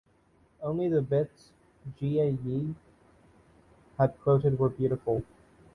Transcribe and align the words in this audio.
Only 0.63 0.87
the 0.89 1.03
bits 1.03 1.51
(Jia) 2.01 2.35
Yi 2.43 2.73
had 3.99 4.19
quoted 4.23 4.57
were 4.57 4.69
beautiful. 4.69 5.21